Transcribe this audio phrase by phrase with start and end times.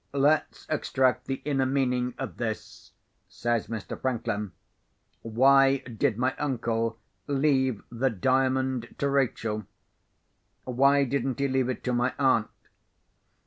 [0.13, 2.91] "Let's extract the inner meaning of this,"
[3.29, 4.01] says Mr.
[4.01, 4.51] Franklin.
[5.21, 9.67] "Why did my uncle leave the Diamond to Rachel?
[10.63, 12.49] Why didn't he leave it to my aunt?"